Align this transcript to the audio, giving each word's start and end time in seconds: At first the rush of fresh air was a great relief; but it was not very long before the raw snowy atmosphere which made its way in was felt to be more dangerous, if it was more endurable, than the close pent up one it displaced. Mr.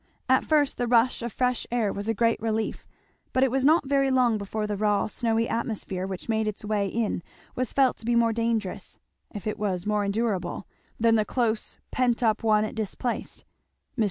At 0.27 0.43
first 0.43 0.79
the 0.79 0.87
rush 0.87 1.21
of 1.21 1.31
fresh 1.31 1.67
air 1.71 1.93
was 1.93 2.07
a 2.07 2.15
great 2.15 2.41
relief; 2.41 2.87
but 3.33 3.43
it 3.43 3.51
was 3.51 3.63
not 3.63 3.85
very 3.87 4.09
long 4.09 4.39
before 4.39 4.65
the 4.65 4.75
raw 4.75 5.05
snowy 5.05 5.47
atmosphere 5.47 6.07
which 6.07 6.27
made 6.27 6.47
its 6.47 6.65
way 6.65 6.87
in 6.87 7.21
was 7.55 7.71
felt 7.71 7.97
to 7.97 8.05
be 8.07 8.15
more 8.15 8.33
dangerous, 8.33 8.97
if 9.29 9.45
it 9.45 9.59
was 9.59 9.85
more 9.85 10.03
endurable, 10.03 10.65
than 10.99 11.13
the 11.13 11.23
close 11.23 11.77
pent 11.91 12.23
up 12.23 12.41
one 12.41 12.65
it 12.65 12.73
displaced. 12.73 13.45
Mr. 13.95 13.99